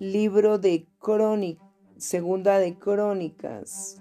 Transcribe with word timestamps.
Libro 0.00 0.58
de 0.60 0.86
Crónicas, 1.00 1.66
Segunda 1.96 2.60
de 2.60 2.78
Crónicas, 2.78 4.00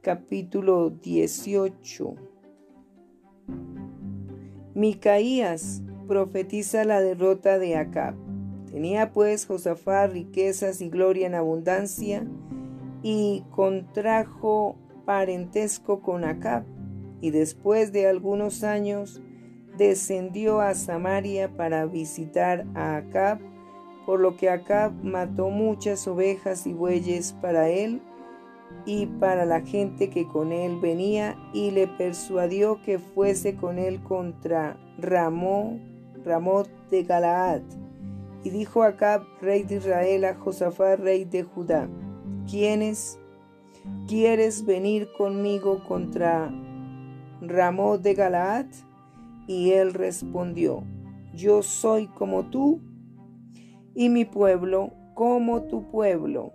capítulo 0.00 0.90
18. 0.90 2.14
Micaías 4.74 5.82
profetiza 6.06 6.84
la 6.84 7.00
derrota 7.00 7.58
de 7.58 7.76
Acab. 7.76 8.14
Tenía 8.70 9.10
pues 9.10 9.46
Josafat 9.46 10.12
riquezas 10.12 10.80
y 10.80 10.90
gloria 10.90 11.26
en 11.26 11.34
abundancia 11.34 12.24
y 13.02 13.42
contrajo 13.50 14.76
parentesco 15.06 16.02
con 16.02 16.22
Acab. 16.22 16.62
Y 17.20 17.30
después 17.30 17.90
de 17.90 18.06
algunos 18.06 18.62
años 18.62 19.20
descendió 19.76 20.60
a 20.60 20.74
Samaria 20.74 21.56
para 21.56 21.84
visitar 21.84 22.64
a 22.76 22.98
Acab 22.98 23.55
por 24.06 24.20
lo 24.20 24.36
que 24.36 24.48
Acab 24.48 24.92
mató 25.02 25.50
muchas 25.50 26.06
ovejas 26.06 26.66
y 26.66 26.72
bueyes 26.72 27.32
para 27.42 27.68
él 27.68 28.00
y 28.84 29.06
para 29.06 29.44
la 29.44 29.60
gente 29.60 30.10
que 30.10 30.26
con 30.28 30.52
él 30.52 30.78
venía, 30.80 31.36
y 31.52 31.72
le 31.72 31.88
persuadió 31.88 32.80
que 32.82 32.98
fuese 32.98 33.56
con 33.56 33.78
él 33.78 34.02
contra 34.02 34.76
Ramón, 34.98 35.80
Ramot 36.24 36.68
de 36.90 37.02
Galaad. 37.02 37.62
Y 38.44 38.50
dijo 38.50 38.84
Acab, 38.84 39.22
rey 39.40 39.64
de 39.64 39.76
Israel, 39.76 40.24
a 40.24 40.34
Josafat, 40.34 41.00
rey 41.00 41.24
de 41.24 41.42
Judá, 41.42 41.88
¿quiénes 42.48 43.18
quieres 44.06 44.64
venir 44.64 45.08
conmigo 45.16 45.82
contra 45.84 46.52
Ramot 47.40 48.02
de 48.02 48.14
Galaad? 48.14 48.66
Y 49.48 49.72
él 49.72 49.94
respondió, 49.94 50.84
yo 51.34 51.62
soy 51.62 52.06
como 52.08 52.50
tú 52.50 52.80
y 53.96 54.10
mi 54.10 54.26
pueblo 54.26 54.92
como 55.14 55.62
tu 55.62 55.90
pueblo, 55.90 56.52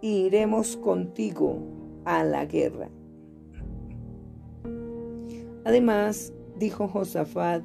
iremos 0.00 0.76
contigo 0.76 1.58
a 2.04 2.22
la 2.22 2.46
guerra. 2.46 2.88
Además, 5.64 6.32
dijo 6.56 6.86
Josafat 6.86 7.64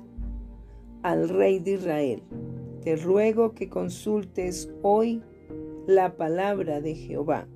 al 1.03 1.29
rey 1.29 1.59
de 1.59 1.73
Israel, 1.73 2.23
te 2.81 2.95
ruego 2.95 3.53
que 3.53 3.69
consultes 3.69 4.73
hoy 4.81 5.21
la 5.85 6.17
palabra 6.17 6.81
de 6.81 6.95
Jehová. 6.95 7.47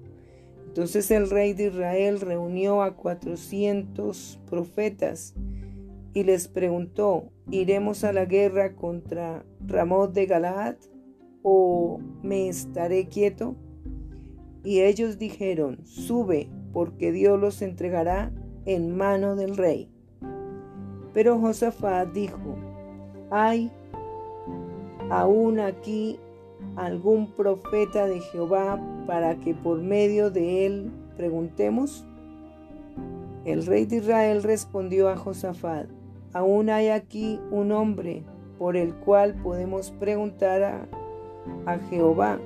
Entonces 0.67 1.09
el 1.09 1.31
rey 1.31 1.53
de 1.53 1.67
Israel 1.67 2.21
reunió 2.21 2.83
a 2.83 2.95
cuatrocientos 2.95 4.39
profetas 4.47 5.33
y 6.13 6.23
les 6.23 6.47
preguntó, 6.47 7.31
¿iremos 7.49 8.03
a 8.03 8.13
la 8.13 8.25
guerra 8.25 8.75
contra 8.75 9.43
Ramot 9.65 10.13
de 10.13 10.27
Galaad? 10.27 10.75
O 11.43 11.99
me 12.23 12.49
estaré 12.49 13.07
quieto? 13.07 13.55
Y 14.63 14.81
ellos 14.81 15.17
dijeron, 15.17 15.79
sube, 15.85 16.49
porque 16.73 17.11
Dios 17.11 17.39
los 17.39 17.61
entregará 17.61 18.31
en 18.65 18.95
mano 18.95 19.35
del 19.35 19.57
rey. 19.57 19.89
Pero 21.13 21.39
Josafat 21.39 22.11
dijo, 22.13 22.55
¿hay 23.31 23.71
aún 25.09 25.59
aquí 25.59 26.19
algún 26.75 27.31
profeta 27.31 28.05
de 28.05 28.19
Jehová 28.19 28.79
para 29.07 29.39
que 29.39 29.55
por 29.55 29.81
medio 29.81 30.29
de 30.29 30.65
él 30.65 30.91
preguntemos? 31.17 32.05
El 33.45 33.65
rey 33.65 33.85
de 33.85 33.97
Israel 33.97 34.43
respondió 34.43 35.09
a 35.09 35.17
Josafat, 35.17 35.87
aún 36.33 36.69
hay 36.69 36.89
aquí 36.89 37.39
un 37.49 37.71
hombre 37.71 38.23
por 38.57 38.75
el 38.75 38.93
cual 38.93 39.35
podemos 39.41 39.91
preguntar 39.91 40.61
a 40.63 40.87
a 41.65 41.77
Jehová, 41.77 42.39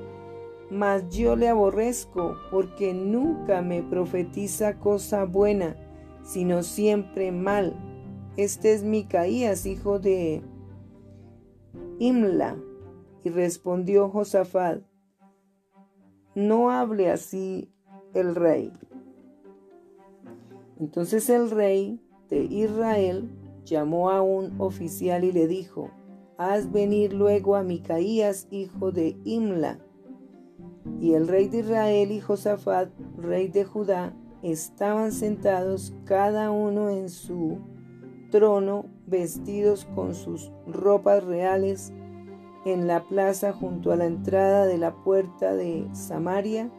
mas 0.69 1.07
yo 1.09 1.35
le 1.35 1.49
aborrezco 1.49 2.35
porque 2.49 2.93
nunca 2.93 3.61
me 3.61 3.83
profetiza 3.83 4.79
cosa 4.79 5.25
buena, 5.25 5.75
sino 6.23 6.63
siempre 6.63 7.31
mal. 7.31 7.75
Este 8.37 8.73
es 8.73 8.83
Micaías, 8.83 9.65
hijo 9.65 9.99
de 9.99 10.41
Imla. 11.99 12.57
Y 13.23 13.29
respondió 13.29 14.09
Josafat, 14.09 14.81
no 16.35 16.71
hable 16.71 17.09
así 17.09 17.71
el 18.13 18.35
rey. 18.35 18.73
Entonces 20.79 21.29
el 21.29 21.49
rey 21.51 22.01
de 22.29 22.43
Israel 22.43 23.29
llamó 23.63 24.09
a 24.09 24.21
un 24.21 24.59
oficial 24.59 25.23
y 25.23 25.31
le 25.31 25.47
dijo, 25.47 25.91
haz 26.51 26.71
venir 26.71 27.13
luego 27.13 27.55
a 27.55 27.63
Micaías, 27.63 28.47
hijo 28.51 28.91
de 28.91 29.17
Imla. 29.23 29.79
Y 30.99 31.13
el 31.13 31.27
rey 31.27 31.47
de 31.47 31.59
Israel 31.59 32.11
y 32.11 32.19
Josafat, 32.19 32.89
rey 33.17 33.47
de 33.47 33.63
Judá, 33.63 34.13
estaban 34.41 35.11
sentados 35.11 35.93
cada 36.05 36.51
uno 36.51 36.89
en 36.89 37.09
su 37.09 37.59
trono, 38.31 38.85
vestidos 39.07 39.85
con 39.95 40.13
sus 40.13 40.51
ropas 40.67 41.23
reales, 41.23 41.93
en 42.65 42.87
la 42.87 43.03
plaza 43.03 43.53
junto 43.53 43.91
a 43.91 43.95
la 43.95 44.05
entrada 44.05 44.65
de 44.65 44.77
la 44.77 44.95
puerta 45.03 45.53
de 45.55 45.87
Samaria, 45.93 46.71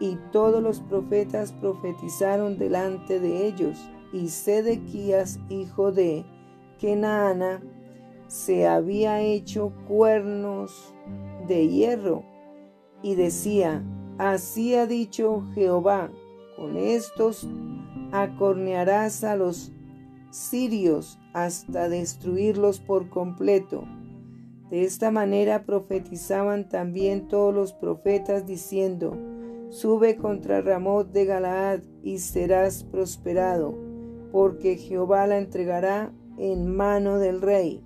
y 0.00 0.18
todos 0.32 0.62
los 0.62 0.80
profetas 0.80 1.52
profetizaron 1.52 2.58
delante 2.58 3.20
de 3.20 3.46
ellos, 3.46 3.78
y 4.12 4.28
Sedequías, 4.28 5.38
hijo 5.48 5.92
de 5.92 6.24
Kenaana, 6.78 7.62
se 8.32 8.66
había 8.66 9.20
hecho 9.20 9.74
cuernos 9.86 10.94
de 11.46 11.68
hierro 11.68 12.24
y 13.02 13.14
decía, 13.14 13.84
así 14.16 14.74
ha 14.74 14.86
dicho 14.86 15.44
Jehová, 15.54 16.10
con 16.56 16.78
estos 16.78 17.46
acornearás 18.10 19.22
a 19.22 19.36
los 19.36 19.70
sirios 20.30 21.18
hasta 21.34 21.90
destruirlos 21.90 22.80
por 22.80 23.10
completo. 23.10 23.84
De 24.70 24.84
esta 24.84 25.10
manera 25.10 25.66
profetizaban 25.66 26.70
también 26.70 27.28
todos 27.28 27.54
los 27.54 27.74
profetas 27.74 28.46
diciendo, 28.46 29.14
Sube 29.68 30.16
contra 30.16 30.62
Ramot 30.62 31.12
de 31.12 31.26
Galaad 31.26 31.80
y 32.02 32.18
serás 32.18 32.82
prosperado, 32.82 33.74
porque 34.32 34.76
Jehová 34.76 35.26
la 35.26 35.36
entregará 35.36 36.14
en 36.38 36.74
mano 36.74 37.18
del 37.18 37.42
rey. 37.42 37.84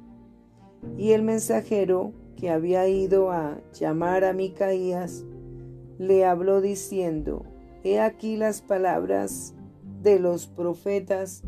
Y 0.97 1.13
el 1.13 1.23
mensajero 1.23 2.13
que 2.37 2.51
había 2.51 2.87
ido 2.89 3.31
a 3.31 3.59
llamar 3.73 4.25
a 4.25 4.33
Micaías 4.33 5.25
le 5.99 6.25
habló 6.25 6.61
diciendo, 6.61 7.45
He 7.83 8.01
aquí 8.01 8.37
las 8.37 8.63
palabras 8.63 9.55
de 10.03 10.19
los 10.19 10.47
profetas, 10.47 11.43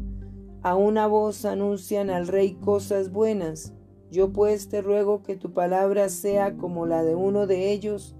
a 0.62 0.74
una 0.74 1.06
voz 1.06 1.44
anuncian 1.44 2.10
al 2.10 2.26
rey 2.26 2.54
cosas 2.54 3.12
buenas. 3.12 3.72
Yo 4.10 4.32
pues 4.32 4.68
te 4.68 4.80
ruego 4.82 5.22
que 5.22 5.36
tu 5.36 5.52
palabra 5.52 6.08
sea 6.08 6.56
como 6.56 6.86
la 6.86 7.04
de 7.04 7.14
uno 7.14 7.46
de 7.46 7.70
ellos, 7.70 8.16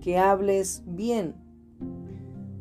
que 0.00 0.18
hables 0.18 0.82
bien. 0.86 1.34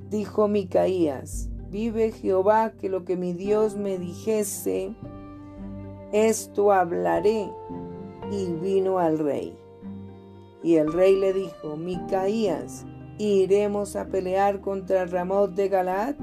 Dijo 0.10 0.48
Micaías, 0.48 1.50
vive 1.70 2.12
Jehová 2.12 2.72
que 2.72 2.90
lo 2.90 3.06
que 3.06 3.18
mi 3.18 3.34
Dios 3.34 3.76
me 3.76 3.98
dijese, 3.98 4.96
esto 6.12 6.72
hablaré 6.72 7.50
y 8.32 8.52
vino 8.54 8.98
al 8.98 9.20
rey. 9.20 9.56
Y 10.64 10.76
el 10.76 10.94
rey 10.94 11.16
le 11.16 11.34
dijo, 11.34 11.76
Micaías, 11.76 12.86
¿iremos 13.18 13.96
a 13.96 14.08
pelear 14.08 14.62
contra 14.62 15.06
Ramot 15.06 15.54
de 15.54 15.70
Galaad? 15.70 16.16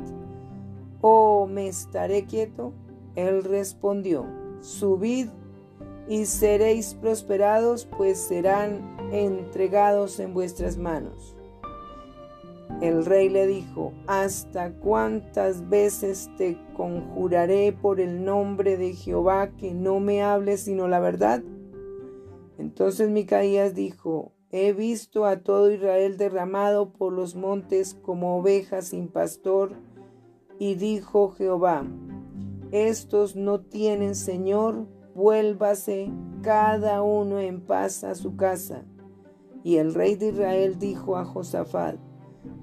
¿O 1.01 1.47
me 1.47 1.69
estaré 1.69 2.25
quieto? 2.25 2.73
Él 3.15 3.45
respondió, 3.45 4.27
subid 4.61 5.29
y 6.09 6.25
seréis 6.25 6.95
prosperados, 6.95 7.87
pues 7.99 8.19
serán 8.19 8.97
entregados 9.13 10.19
en 10.21 10.32
vuestras 10.32 10.79
manos. 10.79 11.37
El 12.81 13.05
rey 13.05 13.29
le 13.29 13.47
dijo, 13.47 13.93
¿hasta 14.06 14.73
cuántas 14.73 15.69
veces 15.69 16.31
te 16.38 16.56
conjuraré 16.77 17.73
por 17.73 17.99
el 17.99 18.25
nombre 18.25 18.77
de 18.77 18.94
Jehová 18.94 19.49
que 19.56 19.75
no 19.75 20.00
me 20.00 20.23
hables 20.23 20.61
sino 20.62 20.87
la 20.87 21.00
verdad? 21.00 21.43
Entonces 22.58 23.08
Micaías 23.08 23.75
dijo, 23.75 24.32
He 24.50 24.72
visto 24.72 25.26
a 25.26 25.40
todo 25.40 25.70
Israel 25.70 26.16
derramado 26.16 26.93
por 26.93 27.12
los 27.12 27.34
montes 27.34 27.94
como 27.94 28.38
ovejas 28.38 28.88
sin 28.88 29.08
pastor. 29.08 29.72
Y 30.58 30.75
dijo 30.75 31.31
Jehová, 31.31 31.87
Estos 32.72 33.37
no 33.37 33.60
tienen 33.60 34.14
Señor, 34.14 34.87
vuélvase 35.14 36.10
cada 36.43 37.02
uno 37.02 37.38
en 37.38 37.60
paz 37.60 38.05
a 38.05 38.14
su 38.14 38.37
casa. 38.37 38.84
Y 39.62 39.76
el 39.76 39.94
rey 39.94 40.16
de 40.16 40.28
Israel 40.28 40.78
dijo 40.78 41.16
a 41.16 41.25
Josafat, 41.25 41.96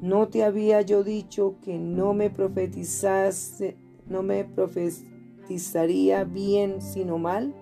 ¿no 0.01 0.27
te 0.27 0.43
había 0.43 0.81
yo 0.81 1.03
dicho 1.03 1.55
que 1.61 1.77
no 1.77 2.13
me 2.13 2.29
profetizase, 2.29 3.77
no 4.07 4.23
me 4.23 4.43
profetizaría 4.43 6.23
bien 6.23 6.81
sino 6.81 7.17
mal? 7.17 7.53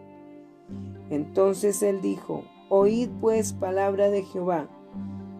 Entonces 1.10 1.84
él 1.84 2.02
dijo, 2.02 2.44
Oíd 2.70 3.10
pues 3.22 3.54
palabra 3.54 4.10
de 4.10 4.24
Jehová. 4.24 4.68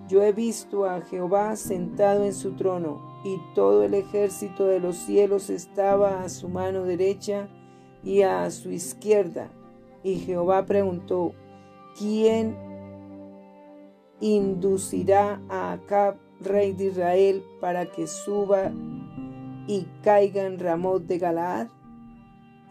yo 0.08 0.22
he 0.22 0.34
visto 0.34 0.86
a 0.86 1.02
Jehová 1.02 1.56
sentado 1.56 2.26
en 2.26 2.34
su 2.34 2.52
trono, 2.52 3.02
y 3.24 3.38
todo 3.56 3.84
el 3.84 3.94
ejército 3.94 4.68
de 4.68 4.80
los 4.80 4.98
cielos 4.98 5.50
estaba 5.50 6.22
a 6.22 6.30
su 6.30 6.50
mano 6.50 6.84
derecha 6.84 7.48
y 8.04 8.22
a 8.22 8.52
su 8.52 8.70
izquierda. 8.70 9.50
Y 10.04 10.18
Jehová 10.18 10.66
preguntó, 10.66 11.34
¿quién 11.98 12.56
inducirá 14.20 15.42
a 15.50 15.72
Acab, 15.72 16.18
rey 16.42 16.74
de 16.74 16.86
Israel, 16.86 17.44
para 17.62 17.86
que 17.86 18.06
suba 18.06 18.72
y 19.68 19.88
caiga 20.04 20.46
en 20.46 20.58
de 20.58 21.18
Galaad? 21.18 21.68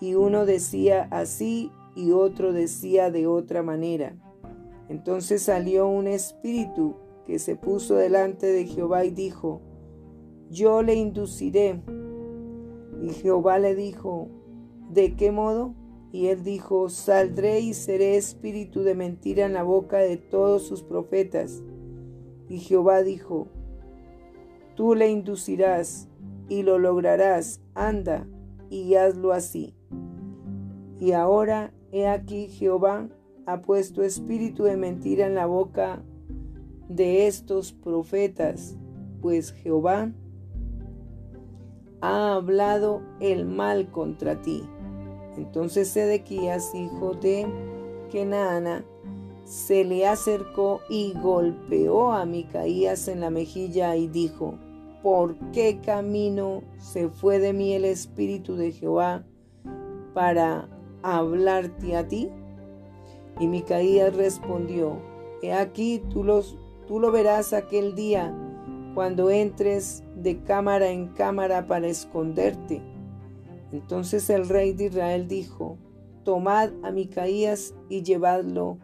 Y 0.01 0.15
uno 0.15 0.45
decía 0.45 1.09
así 1.11 1.73
y 1.95 2.13
otro 2.13 2.53
decía 2.53 3.11
de 3.11 3.27
otra 3.27 3.63
manera. 3.63 4.17
Entonces 4.89 5.43
salió 5.43 5.89
un 5.89 6.07
espíritu 6.07 6.97
que 7.27 7.39
se 7.39 7.57
puso 7.57 7.95
delante 7.95 8.47
de 8.47 8.67
Jehová 8.67 9.05
y 9.05 9.11
dijo, 9.11 9.61
yo 10.51 10.83
le 10.83 10.95
induciré. 10.95 11.81
Y 13.01 13.11
Jehová 13.11 13.59
le 13.59 13.75
dijo, 13.75 14.29
¿de 14.91 15.15
qué 15.17 15.33
modo? 15.33 15.75
Y 16.13 16.27
él 16.27 16.45
dijo, 16.45 16.91
saldré 16.91 17.61
y 17.61 17.73
seré 17.73 18.17
espíritu 18.17 18.83
de 18.83 18.95
mentira 18.95 19.47
en 19.47 19.55
la 19.55 19.63
boca 19.63 19.99
de 19.99 20.19
todos 20.19 20.63
sus 20.63 20.83
profetas. 20.83 21.63
Y 22.49 22.59
Jehová 22.59 23.03
dijo, 23.03 23.49
tú 24.77 24.95
le 24.95 25.11
inducirás 25.11 26.09
y 26.49 26.65
lo 26.65 26.79
lograrás, 26.79 27.63
anda 27.75 28.27
y 28.69 28.95
hazlo 28.97 29.33
así. 29.33 29.75
Y 31.01 31.13
ahora, 31.13 31.73
he 31.93 32.09
aquí, 32.09 32.49
Jehová 32.49 33.09
ha 33.47 33.63
puesto 33.63 34.03
espíritu 34.03 34.65
de 34.65 34.77
mentira 34.77 35.27
en 35.27 35.35
la 35.35 35.47
boca 35.47 36.03
de 36.89 37.27
estos 37.27 37.73
profetas, 37.73 38.77
pues 39.21 39.53
Jehová 39.53 40.11
ha 42.01 42.35
hablado 42.35 43.03
el 43.21 43.45
mal 43.45 43.91
contra 43.91 44.41
ti. 44.41 44.65
Entonces 45.37 45.89
Sedequías, 45.89 46.75
hijo 46.75 47.15
de 47.15 47.47
Kenaana, 48.11 48.85
se 49.45 49.85
le 49.85 50.07
acercó 50.07 50.81
y 50.89 51.15
golpeó 51.15 52.13
a 52.13 52.25
Micaías 52.25 53.09
en 53.09 53.21
la 53.21 53.31
mejilla 53.31 53.97
y 53.97 54.09
dijo, 54.09 54.55
¿por 55.03 55.37
qué 55.53 55.81
camino 55.85 56.63
se 56.79 57.09
fue 57.09 57.39
de 57.39 57.53
mí 57.53 57.73
el 57.73 57.85
Espíritu 57.85 58.57
de 58.57 58.73
Jehová 58.73 59.25
para 60.15 60.69
hablarte 61.03 61.97
a 61.97 62.07
ti? 62.07 62.31
Y 63.41 63.47
Micaías 63.47 64.15
respondió, 64.15 65.01
He 65.43 65.53
aquí 65.53 66.03
tú, 66.11 66.25
los, 66.25 66.59
tú 66.87 67.01
lo 67.01 67.11
verás 67.11 67.53
aquel 67.53 67.95
día 67.95 68.35
cuando 68.95 69.31
entres 69.31 70.05
de 70.17 70.43
cámara 70.43 70.89
en 70.89 71.09
cámara 71.09 71.67
para 71.67 71.89
esconderte. 71.89 72.83
Entonces 73.73 74.29
el 74.31 74.49
rey 74.49 74.75
de 74.75 74.87
Israel 74.87 75.29
dijo, 75.29 75.79
Tomad 76.25 76.71
a 76.83 76.91
Micaías 76.91 77.75
y 77.89 78.03
llevadlo 78.03 78.79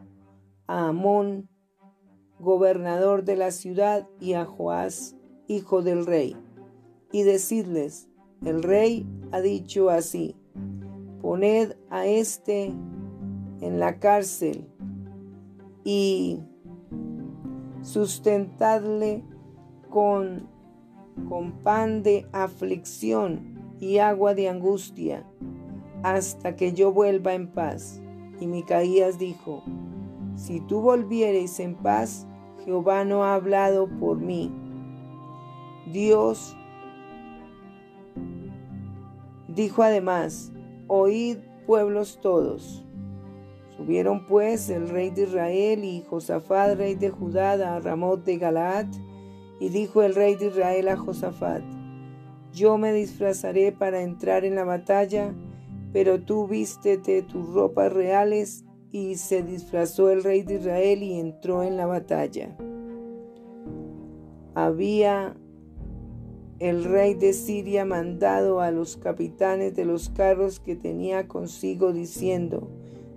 a 0.66 0.88
Amón, 0.88 1.48
gobernador 2.40 3.24
de 3.24 3.36
la 3.36 3.50
ciudad, 3.50 4.08
y 4.20 4.34
a 4.34 4.44
Joás, 4.44 5.16
hijo 5.46 5.82
del 5.82 6.06
rey, 6.06 6.36
y 7.12 7.22
decidles, 7.22 8.08
el 8.44 8.62
rey 8.62 9.06
ha 9.32 9.40
dicho 9.40 9.90
así, 9.90 10.36
poned 11.28 11.76
a 11.90 12.06
éste 12.06 12.72
en 13.60 13.78
la 13.78 13.98
cárcel 13.98 14.66
y 15.84 16.40
sustentadle 17.82 19.22
con, 19.90 20.48
con 21.28 21.52
pan 21.62 22.02
de 22.02 22.26
aflicción 22.32 23.74
y 23.78 23.98
agua 23.98 24.32
de 24.32 24.48
angustia, 24.48 25.22
hasta 26.02 26.56
que 26.56 26.72
yo 26.72 26.94
vuelva 26.94 27.34
en 27.34 27.52
paz. 27.52 28.00
Y 28.40 28.46
Micaías 28.46 29.18
dijo, 29.18 29.62
si 30.34 30.60
tú 30.60 30.80
volvieres 30.80 31.60
en 31.60 31.74
paz, 31.74 32.26
Jehová 32.64 33.04
no 33.04 33.22
ha 33.24 33.34
hablado 33.34 33.86
por 34.00 34.16
mí. 34.16 34.50
Dios 35.92 36.56
dijo 39.46 39.82
además, 39.82 40.52
oíd 40.88 41.38
pueblos 41.66 42.18
todos. 42.20 42.84
Subieron 43.76 44.26
pues 44.26 44.68
el 44.70 44.88
rey 44.88 45.10
de 45.10 45.22
Israel 45.22 45.84
y 45.84 46.02
Josafat, 46.08 46.76
rey 46.76 46.96
de 46.96 47.10
Judá, 47.10 47.52
a 47.52 47.78
Ramot 47.78 48.24
de 48.24 48.38
Galaad, 48.38 48.86
y 49.60 49.68
dijo 49.68 50.02
el 50.02 50.14
rey 50.14 50.34
de 50.34 50.48
Israel 50.48 50.88
a 50.88 50.96
Josafat, 50.96 51.62
yo 52.52 52.78
me 52.78 52.92
disfrazaré 52.92 53.72
para 53.72 54.02
entrar 54.02 54.44
en 54.44 54.54
la 54.54 54.64
batalla, 54.64 55.34
pero 55.92 56.20
tú 56.20 56.46
vístete 56.46 57.22
tus 57.22 57.48
ropas 57.50 57.92
reales. 57.92 58.64
Y 58.90 59.16
se 59.16 59.42
disfrazó 59.42 60.08
el 60.08 60.24
rey 60.24 60.42
de 60.42 60.54
Israel 60.54 61.02
y 61.02 61.20
entró 61.20 61.62
en 61.62 61.76
la 61.76 61.84
batalla. 61.84 62.56
Había 64.54 65.36
el 66.58 66.84
rey 66.84 67.14
de 67.14 67.32
Siria 67.32 67.84
mandado 67.84 68.60
a 68.60 68.70
los 68.70 68.96
capitanes 68.96 69.74
de 69.76 69.84
los 69.84 70.08
carros 70.08 70.60
que 70.60 70.76
tenía 70.76 71.28
consigo 71.28 71.92
diciendo, 71.92 72.68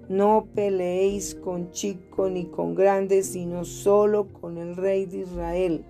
no 0.10 0.48
peleéis 0.54 1.36
con 1.36 1.72
chico 1.72 2.30
ni 2.30 2.46
con 2.46 2.76
grande, 2.76 3.24
sino 3.24 3.64
solo 3.64 4.28
con 4.34 4.58
el 4.58 4.76
rey 4.76 5.06
de 5.06 5.20
Israel. 5.20 5.86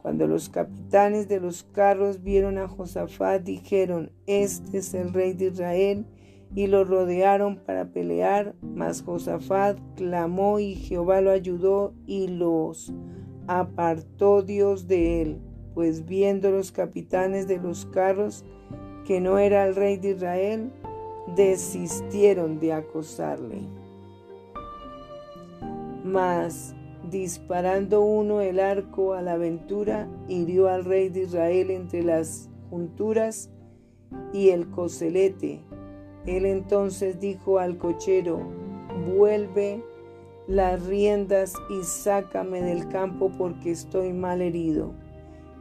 Cuando 0.00 0.26
los 0.26 0.48
capitanes 0.48 1.28
de 1.28 1.40
los 1.40 1.64
carros 1.64 2.22
vieron 2.22 2.56
a 2.56 2.68
Josafat, 2.68 3.42
dijeron, 3.42 4.12
Este 4.26 4.78
es 4.78 4.94
el 4.94 5.12
rey 5.12 5.32
de 5.32 5.46
Israel, 5.46 6.06
y 6.54 6.66
lo 6.66 6.84
rodearon 6.84 7.56
para 7.56 7.86
pelear. 7.86 8.54
Mas 8.62 9.02
Josafat 9.02 9.78
clamó 9.96 10.60
y 10.60 10.76
Jehová 10.76 11.20
lo 11.20 11.30
ayudó 11.30 11.92
y 12.06 12.28
los 12.28 12.92
apartó 13.48 14.42
Dios 14.42 14.86
de 14.86 15.22
él, 15.22 15.40
pues 15.78 16.06
viendo 16.06 16.50
los 16.50 16.72
capitanes 16.72 17.46
de 17.46 17.58
los 17.58 17.86
carros 17.86 18.44
que 19.06 19.20
no 19.20 19.38
era 19.38 19.64
el 19.64 19.76
rey 19.76 19.96
de 19.96 20.08
Israel, 20.08 20.72
desistieron 21.36 22.58
de 22.58 22.72
acosarle. 22.72 23.60
Mas 26.02 26.74
disparando 27.08 28.00
uno 28.00 28.40
el 28.40 28.58
arco 28.58 29.12
a 29.12 29.22
la 29.22 29.34
aventura, 29.34 30.08
hirió 30.26 30.66
al 30.66 30.84
rey 30.84 31.10
de 31.10 31.20
Israel 31.20 31.70
entre 31.70 32.02
las 32.02 32.50
junturas 32.70 33.48
y 34.32 34.48
el 34.48 34.70
coselete. 34.70 35.60
Él 36.26 36.44
entonces 36.44 37.20
dijo 37.20 37.60
al 37.60 37.78
cochero, 37.78 38.40
vuelve 39.14 39.84
las 40.48 40.84
riendas 40.86 41.54
y 41.70 41.84
sácame 41.84 42.62
del 42.62 42.88
campo 42.88 43.30
porque 43.38 43.70
estoy 43.70 44.12
mal 44.12 44.42
herido. 44.42 44.92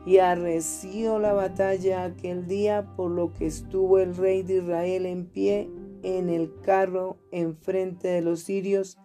Y 0.08 0.20
arreció 0.20 1.20
la 1.20 1.34
batalla 1.34 2.06
aquel 2.06 2.48
día, 2.48 2.96
por 2.96 3.12
lo 3.12 3.34
que 3.34 3.46
estuvo 3.46 4.00
el 4.00 4.16
rey 4.16 4.42
de 4.42 4.60
Israel 4.60 5.06
en 5.06 5.26
pie 5.26 5.70
en 6.02 6.30
el 6.30 6.62
carro 6.62 7.18
enfrente 7.32 8.08
de 8.08 8.22
los 8.22 8.40
sirios 8.40 8.98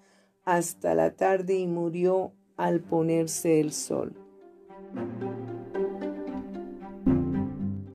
hasta 0.45 0.95
la 0.95 1.17
tarde 1.17 1.59
y 1.59 1.67
murió 1.67 2.35
al 2.57 2.83
ponerse 2.83 3.59
el 3.59 3.73
sol. 3.73 4.15